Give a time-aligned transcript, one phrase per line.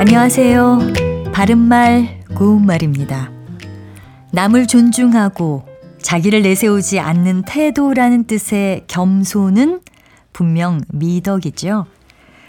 [0.00, 0.78] 안녕하세요.
[1.34, 3.30] 바른말, 고운말입니다.
[4.32, 5.66] 남을 존중하고
[6.00, 9.82] 자기를 내세우지 않는 태도라는 뜻의 겸손은
[10.32, 11.84] 분명 미덕이죠.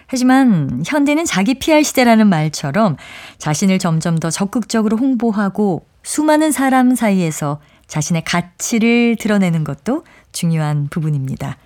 [0.08, 2.96] 하지만 현대는 자기 PR 시대라는 말처럼
[3.38, 11.58] 자신을 점점 더 적극적으로 홍보하고 수많은 사람 사이에서 자신의 가치를 드러내는 것도 중요한 부분입니다.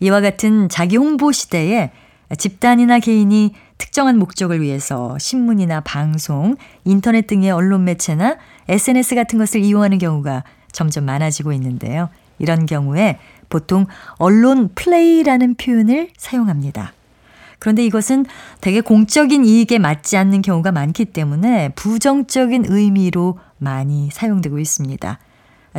[0.00, 1.92] 이와 같은 자기 홍보 시대에
[2.36, 8.36] 집단이나 개인이 특정한 목적을 위해서 신문이나 방송, 인터넷 등의 언론 매체나
[8.68, 12.08] SNS 같은 것을 이용하는 경우가 점점 많아지고 있는데요.
[12.38, 13.18] 이런 경우에
[13.48, 16.92] 보통 언론 플레이라는 표현을 사용합니다.
[17.58, 18.26] 그런데 이것은
[18.60, 25.18] 되게 공적인 이익에 맞지 않는 경우가 많기 때문에 부정적인 의미로 많이 사용되고 있습니다.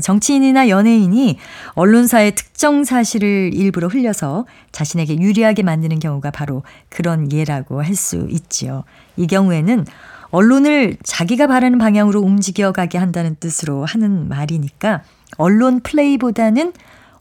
[0.02, 1.38] 정치인이나 연예인이
[1.74, 8.84] 언론사의 특정 사실을 일부러 흘려서 자신에게 유리하게 만드는 경우가 바로 그런 예라고 할 수 있지요.
[9.16, 9.86] 이 경우에는
[10.32, 15.04] 언론을 자기가 바라는 방향으로 움직여가게 한다는 뜻으로 하는 말이니까
[15.38, 16.74] 언론 플레이보다는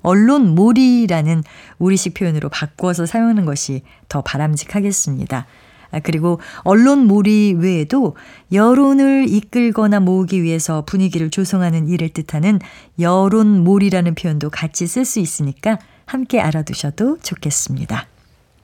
[0.03, 1.45] 언론 몰이라는
[1.79, 5.47] 우리식 표현으로 바꿔서 사용하는 것이 더 바람직하겠습니다.
[5.95, 8.17] 아, 그리고 언론 몰이 외에도
[8.53, 12.59] 여론을 이끌거나 모으기 위해서 분위기를 조성하는 일을 뜻하는
[12.98, 18.06] 여론 몰이라는 표현도 같이 쓸 수 있으니까 함께 알아두셔도 좋겠습니다.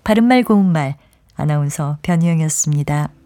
[0.02, 0.96] 바른말 고운말
[1.36, 3.19] 아나운서 변희영이었습니다.